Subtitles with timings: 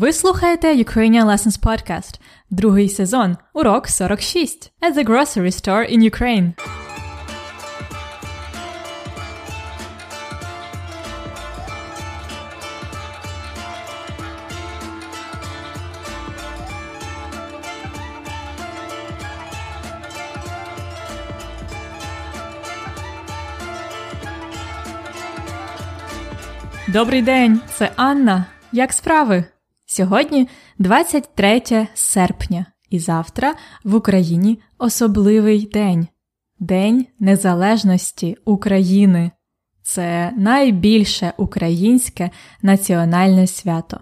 [0.00, 6.52] Ви слухаєте Ukrainian Lessons Podcast, другий сезон, урок 46 at the grocery store in Ukraine.
[26.88, 28.46] Добрий день, це Анна.
[28.72, 29.44] Як справи?
[30.00, 30.48] Сьогодні
[30.78, 33.54] 23 серпня, і завтра
[33.84, 36.08] в Україні особливий день
[36.58, 39.30] День Незалежності України.
[39.82, 42.30] Це найбільше українське
[42.62, 44.00] національне свято.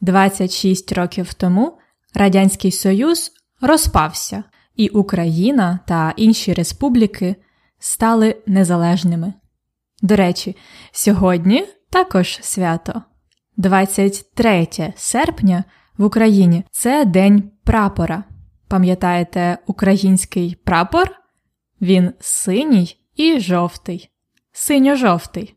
[0.00, 1.78] 26 років тому
[2.14, 4.44] Радянський Союз розпався,
[4.76, 7.36] і Україна та інші республіки
[7.78, 9.34] стали незалежними.
[10.02, 10.56] До речі,
[10.92, 13.02] сьогодні також свято.
[13.60, 15.64] 23 серпня
[15.98, 18.24] в Україні це День прапора.
[18.68, 21.10] Пам'ятаєте український прапор?
[21.80, 24.10] Він синій і жовтий.
[24.52, 25.54] Синьо-жовтий.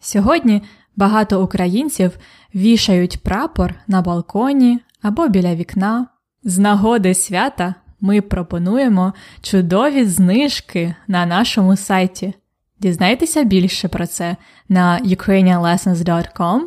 [0.00, 0.62] Сьогодні
[0.96, 2.18] багато українців
[2.54, 6.06] вішають прапор на балконі або біля вікна.
[6.44, 12.34] З нагоди свята ми пропонуємо чудові знижки на нашому сайті.
[12.80, 14.36] Дізнайтеся більше про це
[14.68, 16.60] на ukrainianlessons.com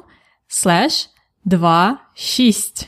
[0.49, 1.09] slash
[1.49, 2.87] 26.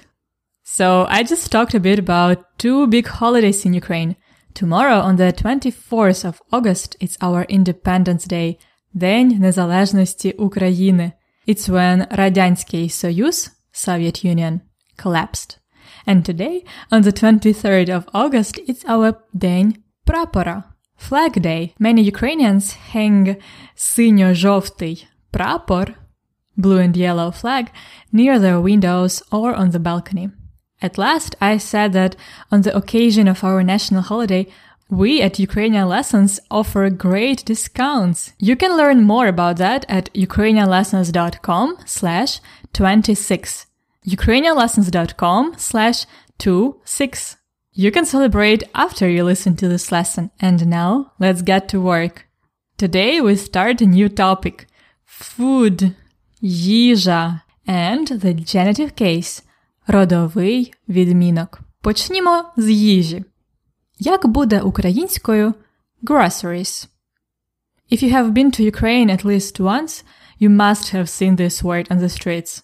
[0.62, 4.16] So I just talked a bit about two big holidays in Ukraine.
[4.54, 8.58] Tomorrow on the 24th of August it's our Independence Day,
[8.94, 11.12] День Незалежності України.
[11.48, 14.60] It's when Радянський Союз, Soviet Union,
[14.98, 15.58] collapsed.
[16.06, 19.76] And today, on the 23rd of August, it's our День
[20.06, 20.62] Прапора,
[20.96, 21.74] Flag Day.
[21.78, 23.36] Many Ukrainians hang
[23.76, 25.94] синьо-жовтий прапор
[26.57, 27.71] blue and yellow flag
[28.11, 30.29] near their windows or on the balcony.
[30.81, 32.15] At last, I said that
[32.51, 34.47] on the occasion of our national holiday,
[34.89, 38.33] we at Ukrainian Lessons offer great discounts.
[38.39, 42.41] You can learn more about that at ukrainianlessons.com slash
[42.73, 43.67] 26.
[44.05, 46.05] ukrainianlessons.com slash
[46.39, 47.37] 26.
[47.73, 50.31] You can celebrate after you listen to this lesson.
[50.41, 52.27] And now, let's get to work.
[52.77, 54.67] Today we start a new topic.
[55.05, 55.95] Food.
[56.41, 59.43] Їжа and the genitive case
[59.87, 61.59] родовий відмінок.
[61.81, 63.25] Почнімо з їжі.
[63.99, 65.53] Як буде українською
[66.03, 66.87] groceries?
[67.91, 70.03] If you have been to Ukraine at least once,
[70.39, 72.63] you must have seen this word on the streets.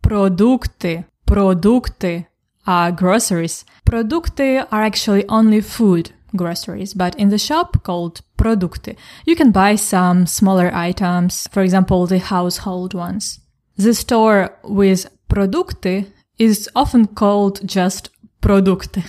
[0.00, 2.24] Продукти, продукти
[2.66, 3.64] are groceries.
[3.84, 8.96] Продукти are actually only food groceries, but in the shop called Produkty,
[9.26, 13.40] you can buy some smaller items, for example, the household ones.
[13.76, 16.06] The store with Produkty
[16.38, 18.10] is often called just
[18.40, 19.04] Produkty.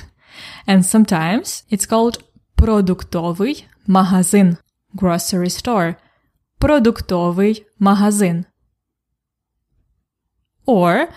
[0.68, 2.24] And sometimes it's called
[2.58, 4.58] Produktowy Magazyn"
[4.96, 5.98] grocery store.
[6.60, 8.46] Produktowy Magazyn,"
[10.66, 11.10] Or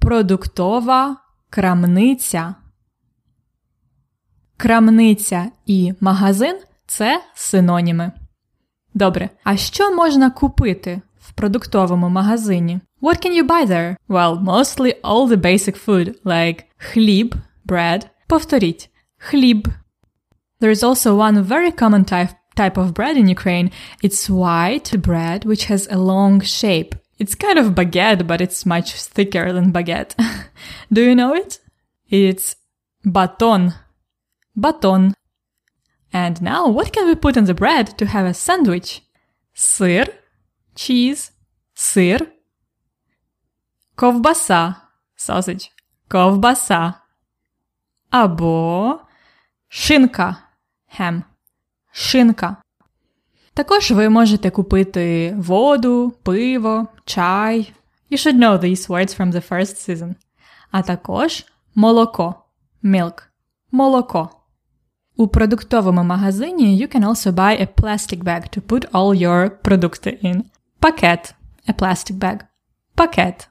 [0.00, 1.16] Produktowa
[1.50, 2.56] kramnica,
[4.57, 6.57] Крамниця і магазин
[6.87, 8.11] це синоніми.
[8.93, 9.29] Добре.
[9.43, 12.79] А що можна купити в продуктовому магазині?
[13.01, 13.95] What can you buy there?
[14.09, 17.35] Well, mostly all the basic food, like хліб,
[17.65, 18.07] bread.
[18.27, 18.89] Повторіть.
[19.17, 19.67] Хліб.
[20.61, 23.71] There is also one very common type, type of bread in Ukraine.
[24.03, 26.91] It's white bread, which has a long shape.
[27.21, 30.13] It's kind of baguette, but it's much thicker than baguette.
[30.91, 31.59] Do you know it?
[32.09, 32.55] It's
[33.15, 33.63] baton.
[34.55, 35.13] Baton.
[36.13, 39.01] And now what can we put on the bread to have a sandwich?
[39.53, 40.05] Сир,
[40.75, 41.31] cheese,
[41.73, 42.27] сир.
[43.95, 44.77] Ковбаса,
[45.15, 45.69] sausage,
[46.09, 46.95] ковбаса.
[48.09, 48.99] Або
[49.69, 50.35] шинка,
[50.97, 51.23] ham,
[51.91, 52.55] шинка.
[53.53, 57.73] Також ви можете купити воду, пиво, чай.
[58.11, 60.15] You should know these words from the first season.
[60.71, 62.35] А також молоко,
[62.83, 63.21] milk,
[63.71, 64.34] молоко.
[65.18, 70.18] У продуктовому магазині you can also buy a plastic bag to put all your продукти
[70.22, 70.42] in.
[70.80, 71.34] Пакет.
[71.68, 72.38] A plastic bag.
[72.94, 73.48] Пакет.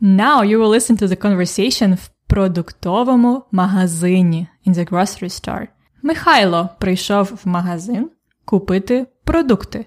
[0.00, 5.66] Now you will listen to the conversation в продуктовому магазині in the grocery store.
[6.02, 8.10] Михайло прийшов в магазин
[8.44, 9.86] купити продукти.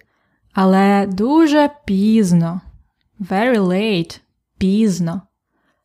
[0.54, 2.62] Але дуже пізно.
[3.20, 4.20] Very late.
[4.58, 5.22] Пізно.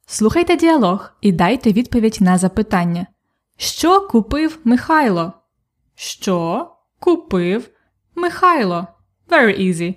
[0.07, 3.07] Слухайте діалог і дайте відповідь на запитання.
[3.61, 5.33] Що купив Михайло?
[5.95, 6.67] Що
[7.01, 7.71] купив
[8.15, 8.87] Михайло?
[9.29, 9.95] Very easy.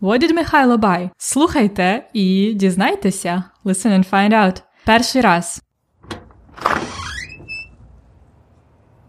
[0.00, 1.10] What did Михайло buy?
[1.16, 3.44] Слухайте і дізнайтеся.
[3.64, 4.62] Listen and find out.
[4.84, 5.62] Перший раз.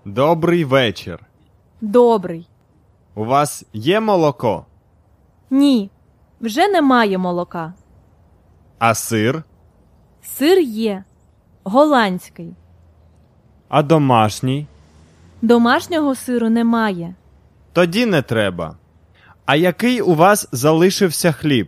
[0.06, 1.26] Добрий вечір.
[1.82, 2.50] Добрий.
[3.16, 4.66] У вас є молоко?
[5.50, 5.92] Ні.
[6.42, 7.74] Вже немає молока.
[8.80, 9.44] А сир?
[10.22, 11.04] Сир є.
[11.64, 12.56] Голландський.
[13.70, 14.68] А домашній?
[15.42, 17.16] Домашнього сиру немає.
[17.74, 18.76] Тоді не треба.
[19.46, 21.68] А який у вас залишився хліб?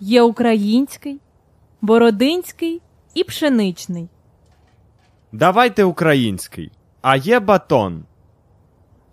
[0.00, 1.20] Є український,
[1.80, 2.82] бородинський
[3.14, 4.08] і пшеничний.
[5.32, 6.72] Давайте український.
[7.02, 8.04] А є батон.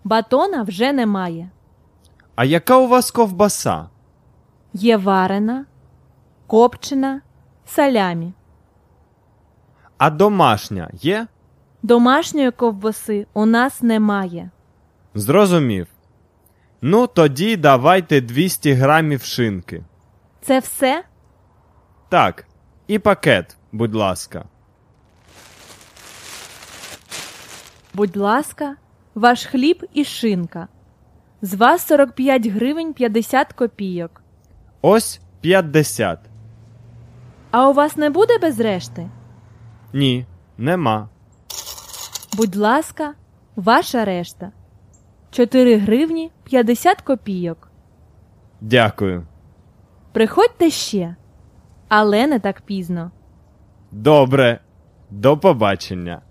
[0.04, 1.50] Батона вже немає.
[2.34, 3.88] А яка у вас ковбаса?
[4.72, 5.64] Є варена,
[6.46, 7.20] копчена,
[7.66, 8.32] салямі.
[9.98, 11.26] А домашня є?
[11.84, 14.50] Домашньої ковбаси у нас немає.
[15.14, 15.86] Зрозумів.
[16.82, 19.82] Ну, тоді давайте 200 грамів шинки.
[20.40, 21.04] Це все?
[22.08, 22.46] Так,
[22.86, 24.44] і пакет, будь ласка.
[27.94, 28.76] Будь ласка,
[29.14, 30.68] ваш хліб і шинка.
[31.42, 34.22] З вас 45 гривень 50 копійок.
[34.82, 36.18] Ось 50.
[37.50, 39.08] А у вас не буде без решти?
[39.92, 40.26] Ні,
[40.58, 41.08] нема.
[42.36, 43.14] Будь ласка,
[43.56, 44.52] ваша решта.
[45.30, 47.70] 4 гривні 50 копійок.
[48.60, 49.26] Дякую.
[50.12, 51.16] Приходьте ще,
[51.88, 53.10] але не так пізно.
[53.90, 54.60] Добре.
[55.10, 56.22] До побачення.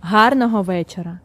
[0.00, 1.20] Гарного вечора.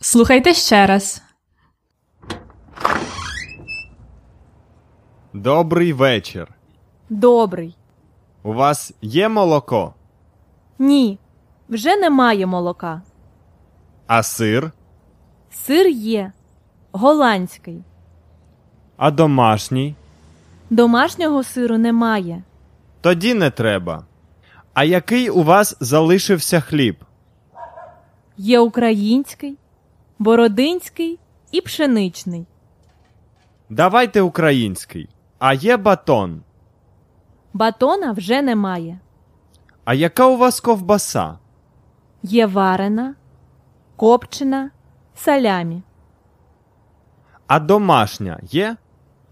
[0.00, 1.22] Слухайте ще раз.
[5.32, 6.54] Добрий вечір.
[7.10, 7.76] Добрий.
[8.42, 9.94] У вас є молоко?
[10.78, 11.18] Ні,
[11.68, 13.02] вже немає молока.
[14.06, 14.72] А сир?
[15.50, 16.32] Сир є.
[16.92, 17.84] Голландський.
[18.96, 19.94] А домашній?
[20.70, 22.42] Домашнього сиру немає.
[23.00, 24.04] Тоді не треба.
[24.74, 26.96] А який у вас залишився хліб?
[28.36, 29.58] Є український,
[30.18, 31.18] бородинський
[31.52, 32.46] і пшеничний.
[33.70, 35.08] Давайте український.
[35.38, 36.42] А є батон.
[37.52, 38.98] Батона вже немає.
[39.86, 41.38] А яка у вас ковбаса?
[42.22, 43.14] Є варена,
[43.96, 44.70] копчена,
[45.14, 45.82] салямі.
[47.46, 48.76] А домашня є?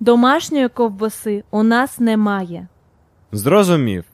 [0.01, 2.69] Домашньої ковбаси у нас немає.
[3.33, 4.05] Зрозумів.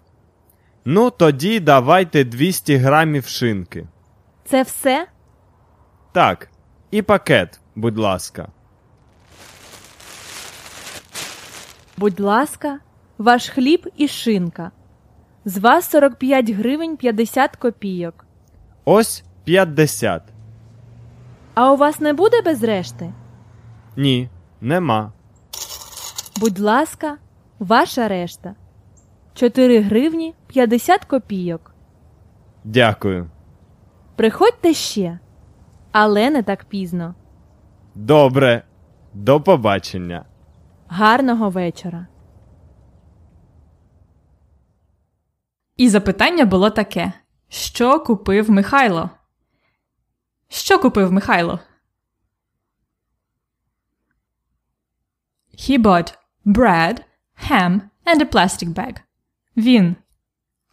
[0.85, 3.87] Ну, тоді давайте 200 грамів шинки.
[4.45, 5.07] Це все?
[6.13, 6.49] Так,
[6.91, 8.49] і пакет, будь ласка.
[11.97, 12.79] Будь ласка,
[13.19, 14.71] ваш хліб і шинка.
[15.51, 18.27] З вас 45 гривень 50 копійок.
[18.85, 20.23] Ось 50.
[21.55, 23.13] А у вас не буде без решти?
[23.97, 24.29] Ні,
[24.61, 25.13] нема.
[26.41, 27.17] Будь ласка,
[27.59, 28.55] ваша решта.
[29.35, 31.75] 4 гривні 50 копійок.
[32.65, 33.31] Дякую.
[34.17, 35.19] Приходьте ще,
[35.93, 37.15] але не так пізно.
[37.95, 38.63] Добре.
[39.15, 40.25] До побачення.
[40.89, 42.07] Гарного вечора.
[45.81, 47.13] І запитання було таке:
[47.49, 49.11] Що купив Михайло?
[50.49, 51.61] Що купив Михайло?
[55.55, 56.15] He bought
[56.47, 57.05] bread,
[57.49, 58.97] ham and a plastic bag.
[59.57, 59.97] Він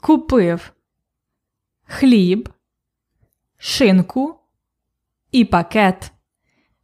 [0.01, 0.71] купив
[1.85, 2.49] хліб,
[3.57, 4.39] шинку
[5.31, 6.11] і пакет.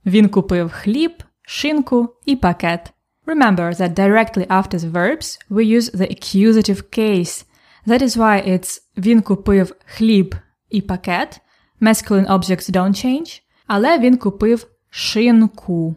[0.05, 2.93] Він купив хліб, шинку і пакет.
[3.25, 7.45] Remember that directly after the verbs we use the accusative case.
[7.86, 10.34] That is why it's він купив хліб
[10.70, 11.40] і пакет.
[11.80, 13.40] Masculine objects don't change.
[13.66, 15.96] Але він купив шинку.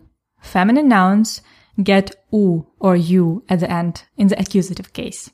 [0.53, 1.41] Feminine nouns
[1.77, 5.31] get u or you at the end in the accusative case.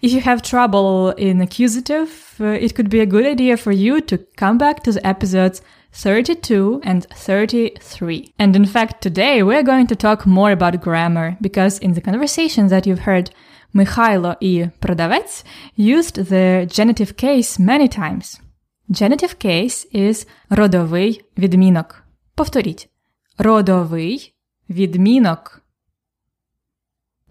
[0.00, 4.00] If you have trouble in accusative, uh, it could be a good idea for you
[4.00, 5.60] to come back to the episodes
[5.92, 8.32] 32 and 33.
[8.38, 12.70] And in fact, today we're going to talk more about grammar because in the conversations
[12.70, 13.30] that you've heard,
[13.72, 15.44] Михайло і продавець
[15.78, 18.40] used the genitive case many times.
[18.88, 22.02] Genitive case is родовий відмінок.
[22.34, 22.88] Повторіть.
[23.38, 24.34] Родовий
[24.70, 25.62] відмінок.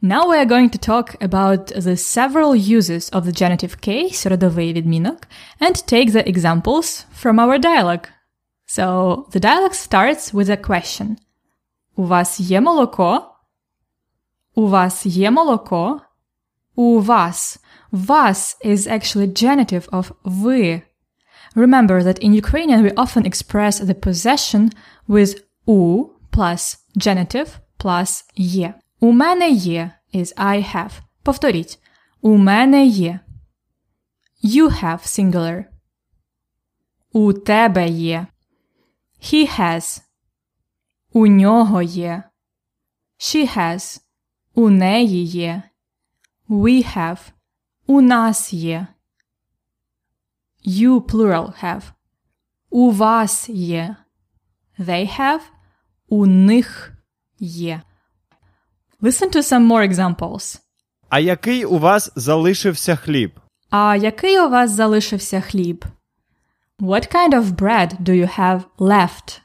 [0.02, 4.74] Now we are going to talk about the several uses of the genitive case, родовий
[4.74, 5.18] відмінок,
[5.62, 8.08] and take the examples from our dialogue.
[8.68, 11.16] So, the dialogue starts with a question.
[11.96, 13.36] У вас є молоко?
[14.56, 16.02] У вас є молоко?
[16.80, 17.60] У вас.
[17.92, 20.82] Вас is actually genitive of ви.
[21.56, 24.72] Remember that in Ukrainian we often express the possession
[25.08, 27.48] with u plus genitive
[27.80, 28.74] plus є.
[29.00, 30.92] У мене є is I have.
[31.24, 31.80] Повторіть.
[32.22, 33.20] У мене є.
[34.44, 35.66] You have singular.
[37.12, 38.28] У тебе є.
[39.22, 40.02] He has.
[41.14, 42.24] У нього є.
[43.20, 44.02] She has.
[44.54, 45.64] У неї є.
[46.51, 47.19] We have.
[47.87, 48.87] У нас є.
[50.67, 51.83] You plural have.
[52.71, 53.97] У вас є.
[54.79, 55.41] They have.
[56.09, 56.93] У них
[57.39, 57.83] є.
[59.03, 60.61] Listen to some more examples.
[61.09, 63.41] А який у вас залишився хліб?
[63.71, 65.85] А який у вас залишився хліб?
[66.79, 69.41] What kind of bread do you have left?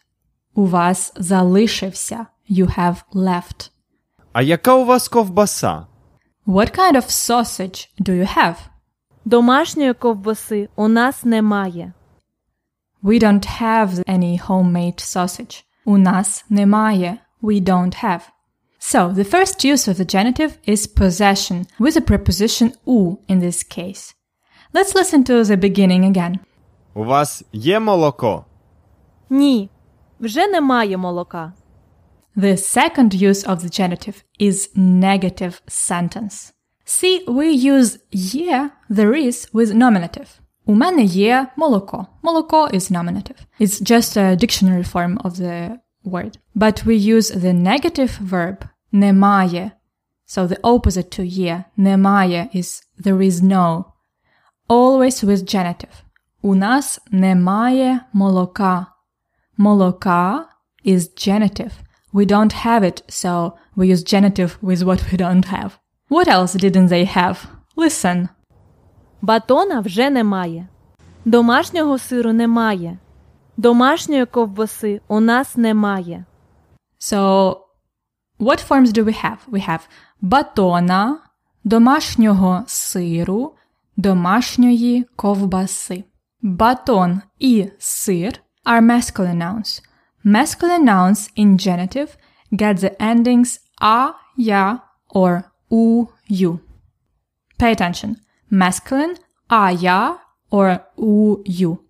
[0.54, 2.26] У вас залишився.
[2.50, 3.72] You have left.
[4.34, 5.88] А яка у вас ковбаса?
[6.47, 8.57] What kind of sausage do you have?
[9.25, 11.93] Домашньої ковбаси у нас немає.
[13.03, 15.65] We don't have any homemade sausage.
[15.85, 17.19] У нас немає.
[17.43, 18.21] We don't have.
[18.79, 23.63] So, the first use of the genitive is possession with the preposition u in this
[23.63, 24.15] case.
[24.73, 26.39] Let's listen to the beginning again.
[26.95, 28.45] У вас є молоко?
[29.31, 29.71] Ні,
[30.21, 31.53] вже немає молока.
[32.37, 36.53] The second use of the genitive is negative sentence.
[36.85, 40.41] See, we use є, there is with nominative.
[40.67, 42.07] У мене є молоко.
[42.23, 43.37] Молоко is nominative.
[43.61, 46.39] It's just a dictionary form of the word.
[46.55, 48.57] But we use the negative verb
[48.93, 49.71] немає.
[50.27, 53.85] So the opposite to є, немає is there is no.
[54.69, 56.05] Always with genitive.
[56.43, 58.87] У нас немає молока.
[59.57, 60.47] Молока
[60.87, 61.73] is genitive.
[62.15, 65.79] We don't have it, so we use genitive with what we don't have.
[66.09, 67.37] What else didn't they have?
[67.77, 68.29] Listen.
[69.23, 70.69] Батона вже немає.
[71.25, 72.99] Домашнього сиру немає.
[73.57, 76.25] Домашньої ковбаси у нас немає.
[77.01, 77.57] So,
[78.41, 79.39] what forms do we have?
[79.49, 79.81] We have
[80.21, 81.19] батона,
[81.65, 83.55] домашнього сиру,
[83.97, 86.05] домашньої ковбаси.
[86.43, 89.83] Батон і сир are masculine nouns.
[90.28, 92.18] Masculine nouns in genitive
[92.56, 94.80] get the endings a, ya,
[95.12, 96.62] or u, you.
[97.60, 98.18] Pay attention.
[98.50, 99.18] Masculine,
[99.52, 100.18] a, ya,
[100.50, 101.86] or u, you.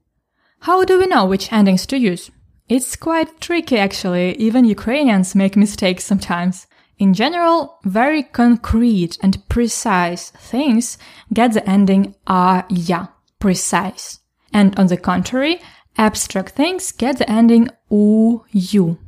[0.59, 2.29] How do we know which endings to use?
[2.67, 6.67] It's quite tricky actually, even Ukrainians make mistakes sometimes.
[6.97, 10.97] In general, very concrete and precise things
[11.33, 13.07] get the ending a, ya,
[13.39, 14.19] precise.
[14.51, 15.61] And on the contrary,
[15.96, 18.98] abstract things get the ending u, you,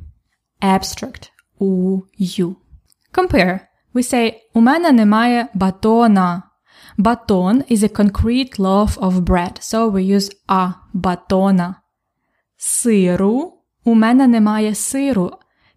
[0.61, 2.57] abstract, u, you.
[3.13, 3.69] Compare.
[3.95, 6.43] We say, у мене немає батона.
[6.99, 11.75] Baton is a concrete loaf of bread, so we use a батона.
[12.57, 13.53] Сиру.
[13.85, 15.31] У мене немає сиру.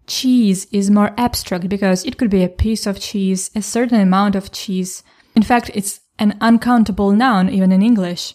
[0.06, 4.36] Cheese is more abstract because it could be a piece of cheese, a certain amount
[4.36, 5.02] of cheese.
[5.34, 8.34] In fact, it's an uncountable noun even in English.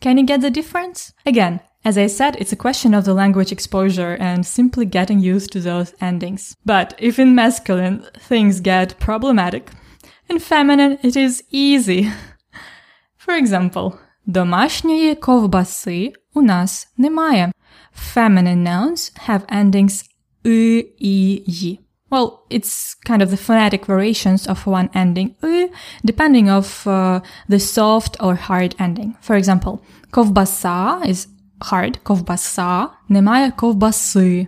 [0.00, 1.12] Can you get the difference?
[1.24, 5.50] Again, as I said, it's a question of the language exposure and simply getting used
[5.52, 6.54] to those endings.
[6.64, 9.70] But if in masculine things get problematic,
[10.28, 12.10] in feminine it is easy.
[13.16, 17.52] For example, домашньої ковбаси у нас немає.
[18.14, 20.04] Feminine nouns have endings
[20.44, 21.78] y, i, yi.
[22.10, 25.70] Well, it's kind of the phonetic variations of one ending y,
[26.04, 29.16] depending of uh, the soft or hard ending.
[29.20, 29.82] For example,
[30.12, 31.28] ковбаса is
[31.58, 34.46] hard, ковбаса, немає ковбаси,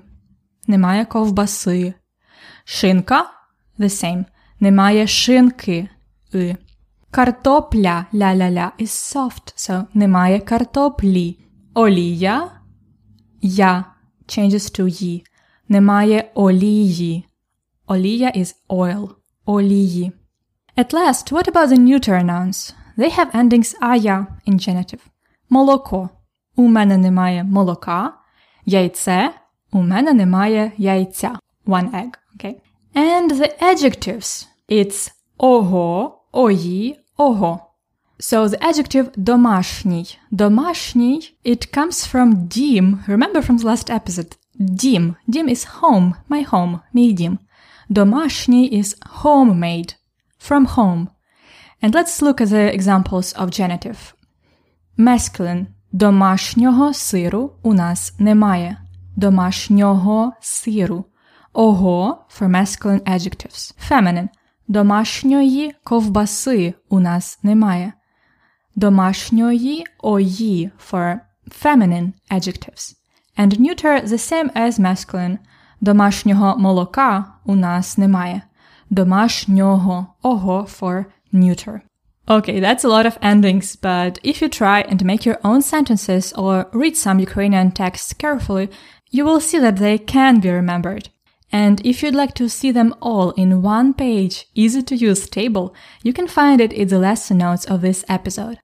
[0.67, 1.95] немає ковбаси.
[2.65, 3.31] Шинка,
[3.79, 4.25] the same,
[4.61, 5.89] немає шинки,
[6.35, 6.57] y.
[7.11, 11.39] Картопля, ля-ля-ля, is soft, so немає картоплі.
[11.75, 12.51] Олія,
[13.43, 13.85] я,
[14.27, 15.23] changes to yi.
[15.69, 17.25] Немає олії.
[17.87, 19.09] Олія is oil.
[19.45, 20.13] Олії.
[20.77, 22.75] At last, what about the neuter nouns?
[22.99, 25.01] They have endings ая in genitive.
[25.51, 26.11] Молоко.
[26.57, 28.13] У мене немає молока.
[28.67, 29.35] Яйце.
[29.73, 31.39] У мене немає яйця.
[31.67, 32.11] One egg.
[32.37, 32.55] Okay.
[32.95, 34.47] And the adjectives.
[34.69, 37.61] It's ого, ої, ого.
[38.21, 40.19] So the adjective домашній.
[40.31, 43.05] Домашній, it comes from дім.
[43.09, 44.37] Remember from the last episode.
[44.55, 45.15] Дім.
[45.27, 47.39] Дім is home, my home, мій дім.
[47.89, 49.95] Домашній is homemade,
[50.49, 51.07] from home.
[51.83, 53.99] And let's look at the examples of genitive.
[54.97, 55.67] Masculine.
[55.98, 58.78] Домашнього сиру у нас немає.
[59.16, 61.06] Домашнього сиру.
[61.54, 63.76] Ого for masculine adjectives.
[63.90, 64.28] Feminine.
[64.68, 67.94] Домашньої ковбаси у нас немає.
[68.76, 71.20] Домашньої ої for
[71.64, 72.94] feminine adjectives.
[73.38, 75.38] And neuter the same as masculine.
[75.82, 78.42] Домашнього молока у нас немає.
[78.90, 81.80] Домашнього ого for neuter.
[82.29, 86.33] Okay, that's a lot of endings, but if you try and make your own sentences
[86.35, 88.71] or read some Ukrainian texts carefully,
[89.11, 91.09] you will see that they can be remembered.
[91.51, 95.75] And if you'd like to see them all in one page, easy to use table,
[96.03, 98.59] you can find it in the lesson notes of this episode.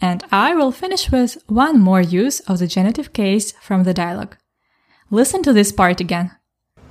[0.00, 4.36] And I will finish with one more use of the genitive case from the dialogue.
[5.10, 6.30] Listen to this part again.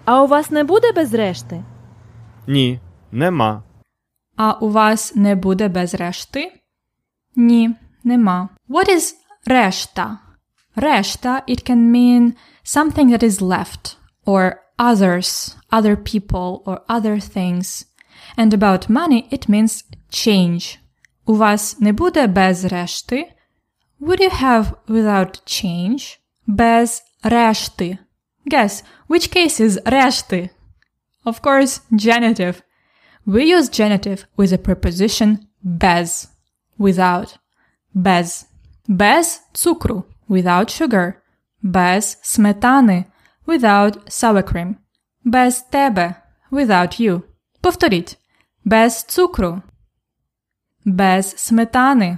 [0.06, 1.64] А у вас не буде без решти?
[2.48, 2.80] Ні,
[3.12, 3.64] нема.
[4.36, 6.52] А у вас не буде без решти?
[7.36, 8.50] Ні, нема.
[8.70, 9.14] What is
[9.46, 10.18] решта?
[10.76, 12.34] Решта, it can mean
[12.64, 17.86] something that is left, or others, other people, or other things.
[18.38, 20.78] And about money, it means change.
[21.26, 23.26] У вас не буде без решти?
[24.02, 26.18] Would you have without change?
[26.48, 28.00] Без решти.
[28.50, 30.50] Guess, which case is решти?
[31.26, 32.62] Of course, genitive.
[33.26, 36.28] We use genitive with the preposition без,
[36.78, 37.38] without,
[37.94, 38.46] без.
[38.88, 41.22] Без цукру, without sugar.
[41.64, 43.06] Без сметани,
[43.46, 44.78] without sour cream.
[45.24, 46.16] Без тебе,
[46.52, 47.24] without you.
[47.62, 48.18] Повторіть.
[48.66, 49.62] Без цукру.
[50.86, 52.18] Без сметани.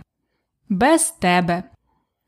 [0.70, 1.64] Без тебе.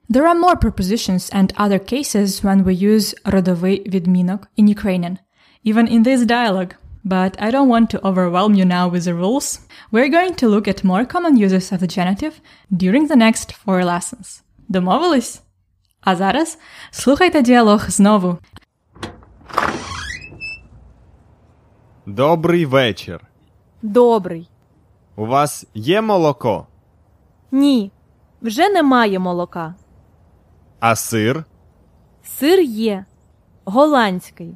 [0.09, 5.17] There are more prepositions and other cases when we use родовий відмінок in Ukrainian,
[5.65, 6.75] even in this dialogue.
[7.05, 9.59] But I don't want to overwhelm you now with the rules.
[9.91, 12.33] We're going to look at more common uses of the genitive
[12.71, 14.41] during the next four lessons.
[14.67, 15.41] Домовились?
[16.01, 16.57] А зараз
[16.91, 18.37] слухайте діалог знову.
[22.05, 23.27] Добрий вечір.
[23.81, 24.49] Добрий.
[25.15, 26.67] У вас є молоко?
[27.51, 27.91] Ні,
[28.41, 29.75] вже немає молока.
[30.79, 31.43] А сир?
[32.23, 33.05] Сир є.
[33.65, 34.55] Голландський.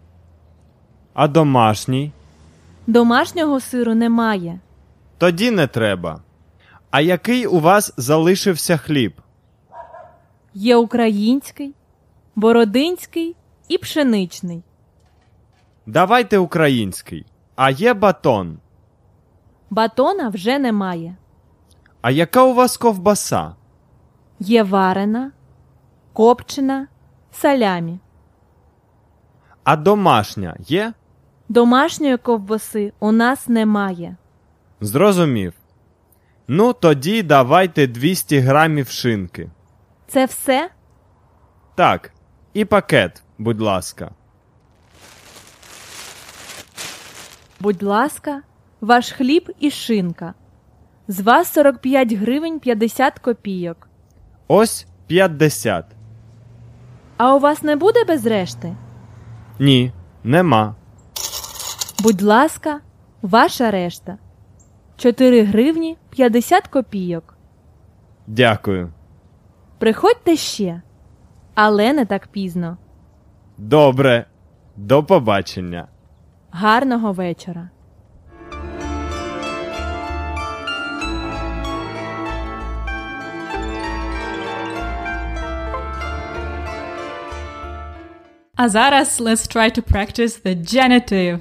[1.13, 2.11] А домашній?
[2.86, 4.60] Домашнього сиру немає.
[5.18, 6.20] Тоді не треба.
[6.90, 9.20] А який у вас залишився хліб?
[10.54, 11.74] Є український,
[12.36, 13.36] бородинський
[13.68, 14.62] і пшеничний.
[15.86, 17.26] Давайте український.
[17.56, 18.58] А є батон.
[19.70, 21.16] Батона вже немає.
[22.02, 23.54] А яка у вас ковбаса?
[24.40, 25.32] Є варена,
[26.12, 26.88] копчена,
[27.32, 27.98] салямі.
[29.64, 30.92] А домашня є?
[31.48, 34.16] Домашньої ковбаси у нас немає.
[34.80, 35.52] Зрозумів.
[36.48, 39.50] Ну, тоді давайте 200 грамів шинки.
[40.06, 40.70] Це все?
[41.74, 42.12] Так,
[42.54, 44.10] і пакет, будь ласка.
[47.60, 48.42] Будь ласка,
[48.80, 50.34] ваш хліб і шинка.
[51.08, 53.88] З вас 45 гривень 50 копійок.
[54.48, 55.84] Ось 50.
[57.16, 58.76] А у вас не буде без решти?
[59.58, 59.92] Ні,
[60.24, 60.74] нема.
[62.04, 62.80] Будь ласка,
[63.22, 64.18] ваша решта.
[64.96, 67.36] 4 гривні 50 копійок.
[68.26, 68.92] Дякую.
[69.78, 70.82] Приходьте ще,
[71.54, 72.76] але не так пізно.
[73.58, 74.26] Добре.
[74.76, 75.88] До побачення.
[76.50, 77.70] Гарного вечора.
[88.56, 91.38] А зараз let's try to practice the genitive.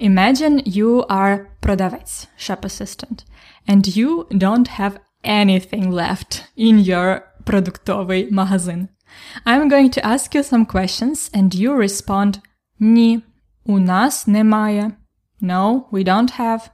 [0.00, 3.24] Imagine you are продавець, shop assistant,
[3.68, 8.88] and you don't have anything left in your продуктовий магазин.
[9.44, 12.40] I'm going to ask you some questions and you respond
[12.78, 13.22] Ні,
[13.64, 14.92] у нас немає.
[15.40, 16.70] No, we don't have.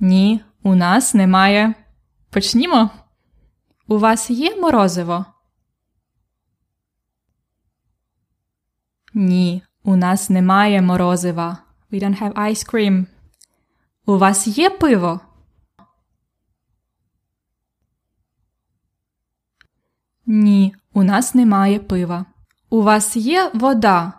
[0.00, 1.74] Ні, у нас немає.
[2.30, 2.90] Почнімо.
[3.88, 5.24] У вас є морозиво?
[9.14, 11.58] Ні, у нас немає морозива.
[11.91, 13.05] We don't have ice cream.
[14.05, 15.19] У вас є пиво?
[20.25, 22.25] Ні, у нас немає пива.
[22.69, 24.13] У вас є вода?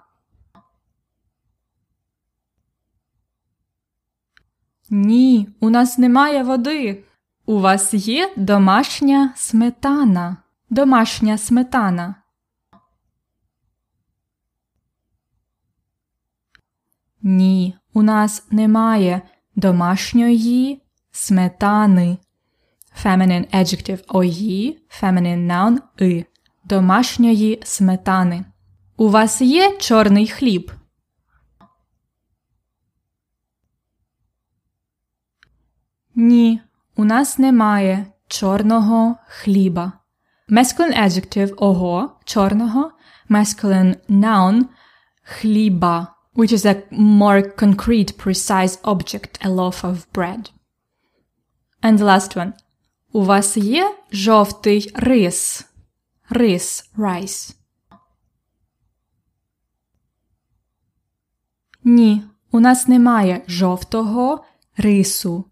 [4.90, 7.04] Ні, у нас немає води.
[7.46, 10.36] У вас є домашня сметана.
[10.70, 12.14] Домашня сметана.
[17.30, 19.22] Ні, у нас немає
[19.56, 22.18] домашньої сметани.
[23.04, 26.24] Feminine adjective ої, feminine noun и.
[26.64, 28.44] Домашньої сметани.
[28.96, 30.72] У вас є чорний хліб?
[36.14, 36.60] Ні,
[36.96, 39.92] у нас немає чорного хліба.
[40.48, 42.92] Masculine adjective ого, чорного,
[43.30, 44.64] masculine noun
[45.22, 46.17] хліба.
[46.38, 50.50] Which is a more concrete, precise object, a loaf of bread.
[51.82, 52.52] And the last one.
[53.12, 55.66] У вас є жовтий рис?
[56.30, 57.54] Рис, rice.
[61.84, 64.44] Ні, у нас немає жовтого
[64.76, 65.44] рису.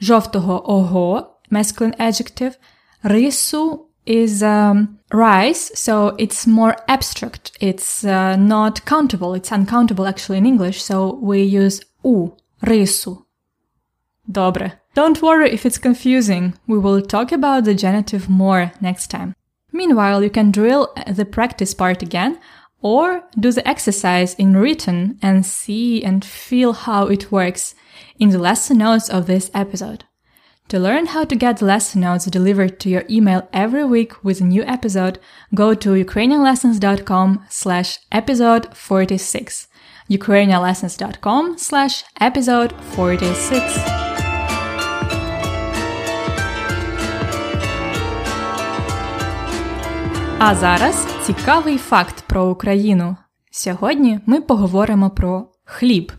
[0.00, 2.54] Жовтого ого, masculine adjective.
[3.02, 7.56] Рису is um, so it's more abstract.
[7.60, 9.34] It's uh, not countable.
[9.34, 10.82] It's uncountable actually in English.
[10.82, 13.24] So we use u rysu.
[14.30, 14.72] Dobre.
[14.94, 16.54] Don't worry if it's confusing.
[16.66, 19.34] We will talk about the genitive more next time.
[19.72, 22.38] Meanwhile, you can drill the practice part again
[22.82, 27.74] or do the exercise in written and see and feel how it works
[28.18, 30.04] in the lesson notes of this episode.
[30.69, 34.43] To learn how to get lesson notes delivered to your email every week with a
[34.43, 35.19] new episode,
[35.53, 39.67] go to ukrainianlessons.com slash episode 46.
[40.09, 43.95] ukrainianlessons.com slash episode 46.
[50.39, 53.17] А зараз цікавий факт про Україну.
[53.51, 56.11] Сьогодні ми поговоримо про хліб.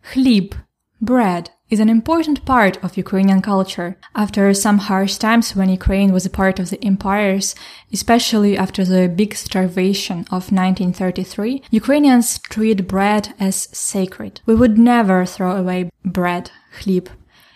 [0.00, 0.54] Хліб,
[1.00, 3.96] bread, is an important part of Ukrainian culture.
[4.14, 7.54] After some harsh times when Ukraine was a part of the empires,
[7.92, 14.40] especially after the big starvation of 1933, Ukrainians treat bread as sacred.
[14.46, 17.08] We would never throw away bread, хліб.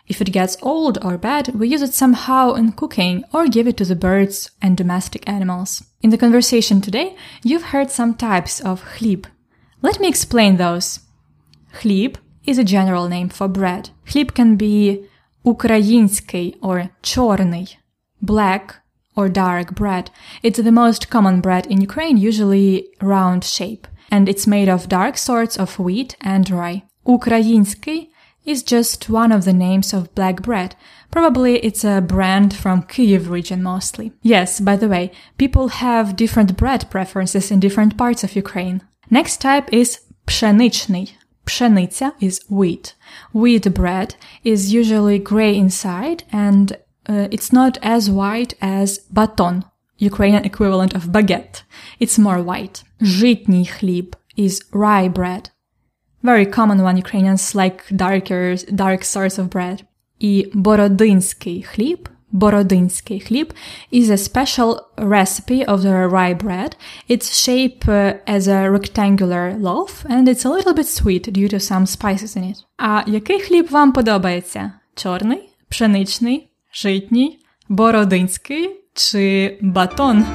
[0.08, 3.76] If it gets old or bad, we use it somehow in cooking or give it
[3.76, 5.84] to the birds and domestic animals.
[6.02, 7.14] In the conversation today,
[7.44, 9.26] you've heard some types of хліб.
[9.82, 11.00] Let me explain those.
[11.80, 12.16] Хліб
[12.46, 13.90] is a general name for bread.
[14.04, 14.98] Хліб can be
[15.42, 17.78] український or чорний,
[18.22, 18.74] black
[19.16, 20.10] or dark bread.
[20.42, 25.16] It's the most common bread in Ukraine, usually round shape, and it's made of dark
[25.16, 26.82] sorts of wheat and rye.
[27.04, 28.08] Український
[28.46, 30.74] is just one of the names of black bread.
[31.10, 34.12] Probably it's a brand from Kyiv region mostly.
[34.22, 38.78] Yes, by the way, people have different bread preferences in different parts of Ukraine.
[39.10, 41.08] Next type is pшеничний.
[41.46, 42.94] Pshenica is wheat.
[43.32, 44.14] Wheat bread
[44.44, 46.72] is usually gray inside and
[47.08, 49.64] uh, it's not as white as baton,
[49.98, 51.62] Ukrainian equivalent of baguette.
[51.98, 52.84] It's more white.
[53.00, 55.50] Житній хліб is rye bread.
[56.22, 59.84] Very common one Ukrainians like darker, dark sorts of bread.
[60.18, 63.51] І бородинський хліб Borodinski chleb
[63.91, 66.75] is a special recipe of the rye bread.
[67.07, 71.59] It's shaped uh, as a rectangular loaf and it's a little bit sweet due to
[71.59, 72.57] some spices in it.
[72.77, 74.71] А який хліб вам подобається?
[74.95, 80.25] Чорний, пшеничний, житній, бородинський чи батон?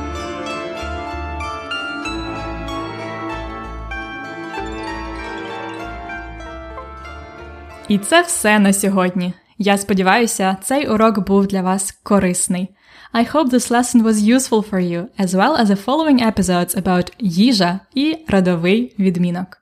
[7.88, 9.32] І це все на сьогодні.
[9.59, 12.75] Я сподіваюся, цей урок був для вас корисний.
[13.13, 17.13] I hope this lesson was useful for you, as well as the following episodes about
[17.19, 19.57] їжа і родовий відмінок.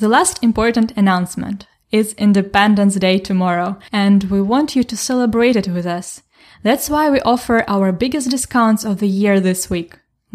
[0.00, 5.68] The last important announcement is Independence Day tomorrow, and we want you to celebrate it
[5.76, 6.22] with us.
[6.64, 9.90] That's why we offer our biggest discounts of the year this week.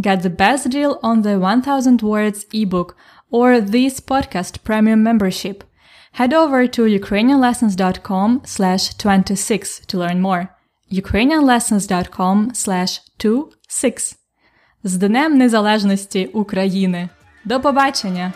[0.08, 2.90] Get the best deal on the 1000 words ebook
[3.32, 5.70] or this podcast premium membership –
[6.14, 10.48] Head over to ukrainianlessons.com slash 26 to learn more.
[10.92, 14.16] ukrainianlessons.com slash 26.
[14.84, 17.10] З Днем Незалежності України!
[17.46, 18.34] До побачення!